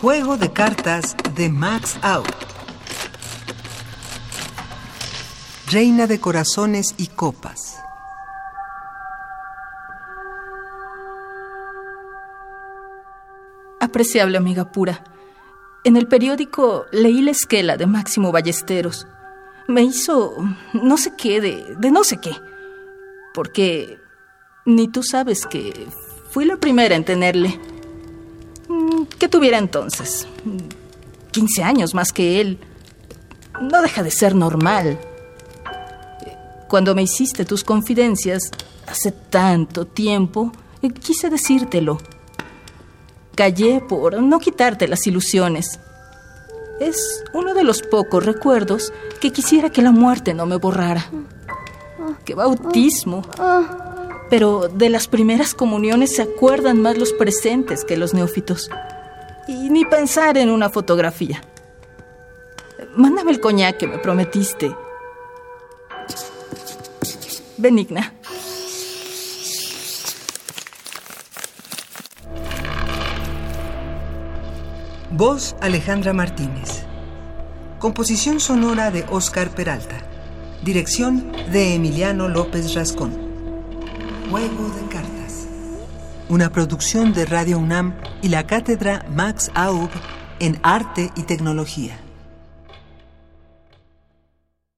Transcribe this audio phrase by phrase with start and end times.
[0.00, 2.26] Juego de cartas de Max Out.
[5.70, 7.78] Reina de corazones y copas.
[13.80, 15.02] Apreciable amiga pura.
[15.82, 19.06] En el periódico leí la esquela de Máximo Ballesteros.
[19.66, 20.36] Me hizo
[20.74, 22.36] no sé qué de, de no sé qué.
[23.32, 23.98] Porque
[24.66, 25.88] ni tú sabes que
[26.30, 27.58] fui la primera en tenerle.
[29.26, 30.24] ¿Qué tuviera entonces?
[31.32, 32.60] 15 años más que él.
[33.60, 35.00] No deja de ser normal.
[36.68, 38.52] Cuando me hiciste tus confidencias,
[38.86, 41.98] hace tanto tiempo, eh, quise decírtelo.
[43.34, 45.80] Callé por no quitarte las ilusiones.
[46.78, 51.10] Es uno de los pocos recuerdos que quisiera que la muerte no me borrara.
[52.24, 53.22] ¡Qué bautismo!
[54.30, 58.70] Pero de las primeras comuniones se acuerdan más los presentes que los neófitos.
[59.46, 61.40] Y ni pensar en una fotografía.
[62.96, 64.74] Mándame el coñac que me prometiste.
[67.56, 68.12] Benigna.
[75.10, 76.82] Voz Alejandra Martínez.
[77.78, 79.96] Composición sonora de Oscar Peralta.
[80.62, 83.12] Dirección de Emiliano López Rascón.
[84.30, 84.85] Juego de.
[86.28, 89.90] Una producción de Radio UNAM y la cátedra Max Aub
[90.40, 92.00] en Arte y Tecnología.